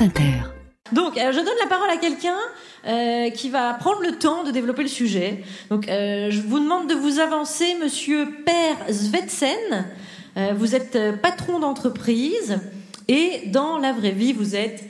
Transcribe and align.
France 0.00 0.08
Inter. 0.08 0.32
Donc, 0.92 1.18
euh, 1.18 1.30
je 1.30 1.36
donne 1.36 1.58
la 1.62 1.68
parole 1.68 1.90
à 1.90 1.96
quelqu'un 1.98 2.38
euh, 2.86 3.30
qui 3.30 3.50
va 3.50 3.74
prendre 3.74 4.00
le 4.02 4.12
temps 4.12 4.44
de 4.44 4.50
développer 4.50 4.82
le 4.82 4.88
sujet. 4.88 5.42
Donc, 5.68 5.88
euh, 5.88 6.30
je 6.30 6.40
vous 6.40 6.58
demande 6.58 6.88
de 6.88 6.94
vous 6.94 7.18
avancer, 7.20 7.76
Monsieur 7.80 8.26
Per 8.46 8.92
Svetsen. 8.92 9.86
Euh, 10.36 10.52
vous 10.56 10.74
êtes 10.74 10.98
patron 11.20 11.58
d'entreprise 11.58 12.58
et 13.08 13.42
dans 13.46 13.78
la 13.78 13.92
vraie 13.92 14.12
vie, 14.12 14.32
vous 14.32 14.56
êtes 14.56 14.82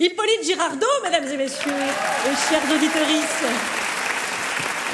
Hippolyte 0.00 0.44
Girardot, 0.44 0.86
mesdames 1.04 1.28
et 1.32 1.36
messieurs, 1.36 1.70
et 1.70 2.50
chers 2.50 2.74
auditeurs. 2.74 3.06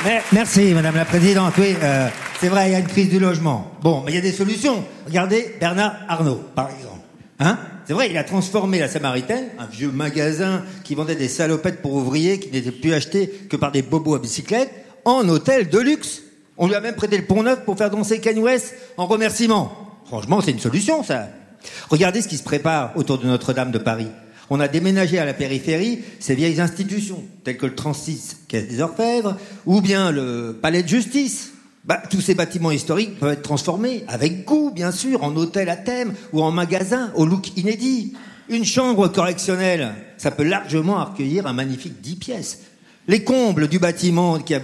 Mais- 0.05 0.23
merci, 0.33 0.75
Madame 0.75 0.97
la 0.97 1.05
Présidente. 1.05 1.55
Oui, 1.59 1.75
euh, 1.83 2.09
c'est 2.41 2.49
vrai, 2.49 2.69
il 2.69 2.73
y 2.73 2.75
a 2.75 2.79
une 2.81 2.87
crise 2.89 3.09
du 3.09 3.19
logement. 3.19 3.71
Bon, 3.81 4.03
mais 4.05 4.13
il 4.13 4.15
y 4.17 4.19
a 4.19 4.23
des 4.23 4.33
solutions. 4.33 4.85
Regardez 5.07 5.57
Bernard 5.59 5.95
Arnault, 6.09 6.43
par 6.55 6.71
exemple. 6.71 6.93
Hein 7.45 7.59
C'est 7.89 7.93
vrai, 7.93 8.09
il 8.09 8.17
a 8.17 8.23
transformé 8.23 8.79
la 8.79 8.87
Samaritaine, 8.87 9.47
un 9.59 9.67
vieux 9.67 9.91
magasin 9.91 10.63
qui 10.85 10.95
vendait 10.95 11.17
des 11.17 11.27
salopettes 11.27 11.83
pour 11.83 11.95
ouvriers 11.95 12.39
qui 12.39 12.53
n'étaient 12.53 12.71
plus 12.71 12.93
achetés 12.95 13.27
que 13.51 13.57
par 13.57 13.73
des 13.73 13.83
bobos 13.83 14.15
à 14.15 14.21
bicyclette, 14.21 14.71
en 15.05 15.29
hôtel 15.29 15.69
de 15.69 15.79
luxe. 15.81 16.23
On 16.57 16.69
lui 16.69 16.77
a 16.77 16.81
même 16.81 16.95
prêté 16.95 17.17
le 17.17 17.25
pont 17.25 17.43
neuf 17.43 17.65
pour 17.65 17.77
faire 17.77 17.91
danser 17.91 18.21
Kanye 18.21 18.45
en 18.97 19.07
remerciement. 19.07 19.73
Franchement, 20.07 20.41
c'est 20.41 20.53
une 20.53 20.61
solution, 20.61 21.03
ça. 21.03 21.31
Regardez 21.91 22.23
ce 22.23 22.29
qui 22.29 22.37
se 22.37 22.45
prépare 22.45 22.93
autour 22.97 23.19
de 23.19 23.27
Notre-Dame 23.27 23.73
de 23.73 23.79
Paris. 23.79 24.09
On 24.49 24.61
a 24.61 24.69
déménagé 24.69 25.19
à 25.19 25.25
la 25.25 25.35
périphérie 25.35 26.05
ces 26.21 26.37
vieilles 26.37 26.61
institutions, 26.61 27.25
telles 27.43 27.57
que 27.57 27.67
le 27.67 27.75
36 27.75 28.43
Caisse 28.47 28.69
des 28.69 28.81
Orfèvres, 28.81 29.37
ou 29.67 29.81
bien 29.81 30.13
le 30.13 30.57
Palais 30.63 30.85
de 30.85 30.89
Justice. 30.89 31.53
Bah, 31.85 32.01
tous 32.09 32.21
ces 32.21 32.37
bâtiments 32.37 32.71
historiques 32.71 33.19
peuvent 33.19 33.33
être 33.33 33.43
transformés, 33.43 34.05
avec 34.07 34.45
goût, 34.45 34.71
bien 34.71 34.93
sûr, 34.93 35.25
en 35.25 35.35
hôtel 35.35 35.69
à 35.69 35.75
thème 35.77 36.15
ou 36.33 36.41
en 36.41 36.53
magasin 36.53 37.11
au 37.17 37.27
look 37.27 37.57
inédit. 37.57 38.15
Une 38.49 38.65
chambre 38.65 39.09
correctionnelle, 39.09 39.93
ça 40.17 40.31
peut 40.31 40.45
largement 40.45 41.01
accueillir 41.01 41.47
un 41.49 41.53
magnifique 41.53 42.01
10 42.01 42.17
pièces. 42.17 42.61
Les 43.09 43.25
combles 43.25 43.67
du 43.67 43.81
bâtiment 43.81 44.39
qui, 44.39 44.55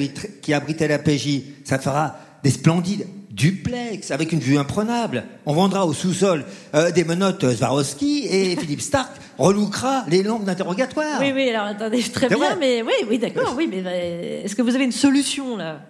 abritait 0.53 0.87
la 0.87 1.01
PJ, 1.01 1.41
ça 1.65 1.81
fera 1.81 2.17
des 2.45 2.51
splendides 2.51 3.07
duplex 3.33 4.13
avec 4.13 4.31
une 4.31 4.39
vue 4.39 4.57
imprenable. 4.57 5.25
On 5.45 5.55
vendra 5.55 5.87
au 5.87 5.93
sous-sol 5.93 6.45
euh, 6.75 6.93
des 6.93 7.05
menottes 7.05 7.53
Swarovski 7.53 8.27
et 8.31 8.57
Philippe 8.61 8.81
Stark 8.81 9.11
relookera 9.39 10.05
les 10.09 10.23
lampes 10.23 10.45
d'interrogatoire. 10.45 11.21
Oui, 11.21 11.33
oui, 11.35 11.49
alors 11.51 11.67
attendez, 11.67 12.03
très 12.03 12.29
bien, 12.29 12.37
vrai. 12.37 12.57
mais 12.59 12.83
oui, 12.83 12.93
oui, 13.09 13.19
d'accord, 13.19 13.55
oui, 13.57 13.69
mais 13.69 13.83
euh, 13.85 14.45
est-ce 14.45 14.55
que 14.55 14.63
vous 14.63 14.75
avez 14.75 14.85
une 14.85 14.93
solution 14.93 15.57
là? 15.57 15.81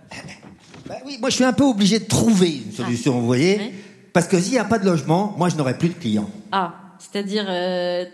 Bah 0.88 0.96
oui, 1.04 1.18
moi 1.20 1.28
je 1.30 1.34
suis 1.36 1.44
un 1.44 1.52
peu 1.52 1.64
obligé 1.64 1.98
de 1.98 2.04
trouver 2.06 2.62
une 2.66 2.72
solution, 2.72 3.18
vous 3.20 3.26
voyez. 3.26 3.58
Oui. 3.60 3.72
Parce 4.12 4.26
que 4.26 4.40
s'il 4.40 4.52
n'y 4.52 4.58
a 4.58 4.64
pas 4.64 4.78
de 4.78 4.86
logement, 4.86 5.34
moi 5.36 5.48
je 5.48 5.56
n'aurai 5.56 5.76
plus 5.76 5.88
de 5.90 5.94
clients. 5.94 6.30
Ah, 6.50 6.74
c'est-à-dire 6.98 7.44
euh, 7.48 8.04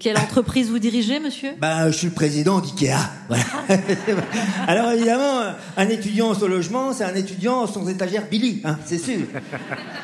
quelle 0.00 0.18
entreprise 0.18 0.68
vous 0.68 0.78
dirigez, 0.80 1.20
monsieur? 1.20 1.52
Ben, 1.60 1.86
je 1.90 1.96
suis 1.96 2.06
le 2.08 2.12
président 2.12 2.60
d'IKEA. 2.60 2.98
Voilà. 3.28 3.44
Alors 4.66 4.90
évidemment, 4.90 5.42
un 5.76 5.88
étudiant 5.88 6.34
sans 6.34 6.48
logement, 6.48 6.92
c'est 6.92 7.04
un 7.04 7.14
étudiant 7.14 7.66
sans 7.66 7.88
étagère 7.88 8.24
Billy, 8.28 8.60
hein, 8.64 8.78
c'est 8.84 8.98
sûr. 8.98 9.20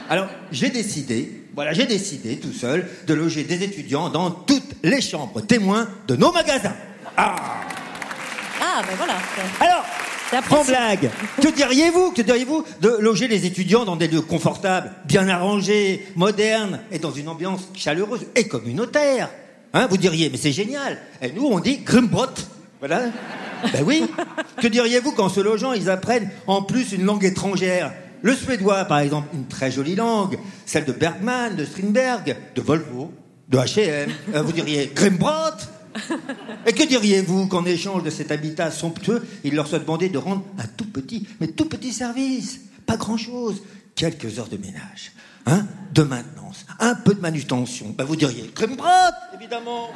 Alors 0.08 0.28
j'ai 0.52 0.70
décidé, 0.70 1.44
voilà, 1.54 1.72
j'ai 1.72 1.86
décidé 1.86 2.36
tout 2.36 2.52
seul 2.52 2.88
de 3.06 3.14
loger 3.14 3.42
des 3.44 3.62
étudiants 3.62 4.08
dans 4.08 4.30
toutes 4.30 4.76
les 4.84 5.00
chambres 5.00 5.40
témoins 5.42 5.88
de 6.06 6.16
nos 6.16 6.32
magasins. 6.32 6.74
Ah 7.16 7.34
Ah, 8.62 8.82
ben 8.88 8.96
voilà. 8.96 9.14
Alors, 9.60 9.84
Sans 10.48 10.64
blague, 10.64 11.10
que 11.42 11.48
diriez-vous, 11.48 12.12
que 12.12 12.22
diriez-vous 12.22 12.64
de 12.80 12.96
loger 13.00 13.26
les 13.28 13.46
étudiants 13.46 13.84
dans 13.84 13.96
des 13.96 14.08
lieux 14.08 14.20
confortables, 14.20 14.92
bien 15.04 15.28
arrangés, 15.28 16.06
modernes 16.14 16.80
et 16.92 16.98
dans 16.98 17.10
une 17.10 17.28
ambiance 17.28 17.68
chaleureuse 17.74 18.26
et 18.36 18.46
communautaire 18.46 19.28
Hein, 19.72 19.86
vous 19.88 19.96
diriez, 19.96 20.30
mais 20.30 20.36
c'est 20.36 20.52
génial. 20.52 20.98
Et 21.22 21.30
nous, 21.30 21.46
on 21.46 21.60
dit 21.60 21.78
Grimbrot. 21.78 22.26
Voilà. 22.80 23.02
Ben 23.72 23.84
oui. 23.84 24.04
Que 24.60 24.66
diriez-vous 24.66 25.12
qu'en 25.12 25.28
se 25.28 25.40
logeant, 25.40 25.72
ils 25.72 25.88
apprennent 25.88 26.28
en 26.46 26.62
plus 26.62 26.92
une 26.92 27.04
langue 27.04 27.24
étrangère? 27.24 27.92
Le 28.22 28.34
suédois, 28.34 28.84
par 28.86 28.98
exemple, 28.98 29.28
une 29.32 29.46
très 29.46 29.70
jolie 29.70 29.94
langue. 29.94 30.38
Celle 30.66 30.86
de 30.86 30.92
Bergman, 30.92 31.54
de 31.54 31.64
Strindberg, 31.64 32.36
de 32.54 32.60
Volvo, 32.60 33.12
de 33.48 33.58
H&M. 33.58 34.10
Vous 34.44 34.52
diriez 34.52 34.90
Grimbrot 34.94 35.56
et 36.66 36.72
que 36.72 36.86
diriez-vous 36.86 37.46
qu'en 37.48 37.64
échange 37.64 38.02
de 38.02 38.10
cet 38.10 38.30
habitat 38.30 38.70
somptueux, 38.70 39.22
il 39.44 39.54
leur 39.54 39.66
soit 39.66 39.78
demandé 39.80 40.08
de 40.08 40.18
rendre 40.18 40.44
un 40.58 40.66
tout 40.76 40.84
petit, 40.86 41.26
mais 41.40 41.48
tout 41.48 41.64
petit 41.66 41.92
service? 41.92 42.60
Pas 42.86 42.96
grand-chose. 42.96 43.62
Quelques 43.94 44.38
heures 44.38 44.48
de 44.48 44.56
ménage, 44.56 45.12
hein, 45.46 45.66
de 45.92 46.02
maintenance, 46.02 46.64
un 46.78 46.94
peu 46.94 47.14
de 47.14 47.20
manutention. 47.20 47.94
Ben 47.96 48.04
vous 48.04 48.16
diriez 48.16 48.48
Krembrot, 48.54 48.86
évidemment. 49.34 49.90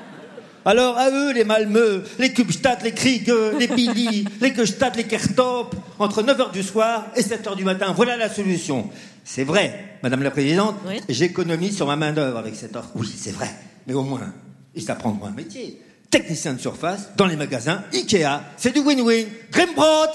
Alors 0.67 0.97
à 0.99 1.11
eux, 1.11 1.33
les 1.33 1.45
Malmeux, 1.45 2.05
les 2.19 2.33
Kubstadt, 2.33 2.83
les 2.83 2.93
Krieg, 2.93 3.31
les 3.59 3.67
Billy, 3.69 4.27
les 4.41 4.55
Gestadt, 4.55 4.97
les 4.97 5.05
Kertop, 5.05 5.75
entre 5.99 6.23
9h 6.23 6.53
du 6.53 6.63
soir 6.63 7.07
et 7.17 7.21
7h 7.21 7.55
du 7.57 7.65
matin. 7.65 7.93
Voilà 7.95 8.17
la 8.17 8.29
solution. 8.29 8.89
C'est 9.25 9.45
vrai, 9.45 9.99
Madame 10.03 10.23
la 10.23 10.31
Présidente, 10.31 10.77
Oui. 10.87 11.01
j'économise 11.09 11.77
sur 11.77 11.87
ma 11.87 11.97
main-d'œuvre 11.97 12.39
avec 12.39 12.55
cette 12.57 12.77
offre. 12.77 12.91
Oui, 12.95 13.11
c'est 13.17 13.33
vrai. 13.33 13.49
Mais 13.87 13.95
au 13.95 14.03
moins, 14.03 14.33
ils 14.75 14.91
apprendront 14.91 15.27
un 15.27 15.33
métier. 15.33 15.81
Technicien 16.15 16.53
de 16.55 16.61
surface, 16.61 17.09
dans 17.17 17.27
les 17.27 17.35
magasins, 17.35 17.83
Ikea, 17.93 18.41
c'est 18.57 18.73
du 18.73 18.79
win-win. 18.79 19.27
Grimbrot 19.51 19.83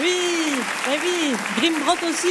Oui, 0.00 0.16
eh 0.88 0.98
oui, 1.04 1.34
Grimbrot 1.58 2.08
aussi. 2.08 2.26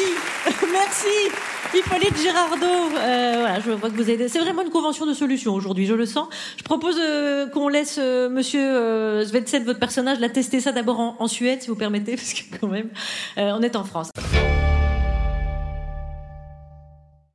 Merci, 0.74 1.29
Hippolyte 1.72 2.18
Girardot. 2.18 2.97
Euh, 2.97 3.35
voilà, 3.41 3.59
je 3.59 3.69
vois 3.69 3.91
que 3.91 3.96
vous 3.96 4.09
avez. 4.09 4.28
C'est 4.28 4.40
vraiment 4.40 4.63
une 4.63 4.72
convention 4.72 5.06
de 5.06 5.13
solutions 5.13 5.53
aujourd'hui, 5.53 5.85
je 5.85 5.94
le 5.94 6.07
sens. 6.07 6.29
Je 6.57 6.63
propose 6.63 6.97
euh, 7.00 7.47
qu'on 7.47 7.68
laisse 7.68 8.00
euh, 8.00 8.28
Monsieur 8.28 8.68
euh, 8.68 9.24
Svetsen, 9.24 9.66
votre 9.66 9.80
personnage, 9.80 10.19
la 10.19 10.30
tester 10.30 10.62
ça 10.62 10.72
d'abord 10.72 11.16
en, 11.19 11.28
Suède, 11.28 11.62
si 11.62 11.68
vous 11.68 11.75
permettez, 11.75 12.16
parce 12.16 12.34
que 12.34 12.57
quand 12.59 12.69
même, 12.69 12.90
on 13.38 13.62
est 13.62 13.75
en 13.75 13.84
France. 13.84 14.09